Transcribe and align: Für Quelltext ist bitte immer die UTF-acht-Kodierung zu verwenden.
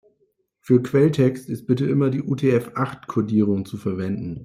Für 0.61 0.81
Quelltext 0.81 1.47
ist 1.47 1.67
bitte 1.67 1.85
immer 1.85 2.09
die 2.09 2.23
UTF-acht-Kodierung 2.23 3.67
zu 3.67 3.77
verwenden. 3.77 4.39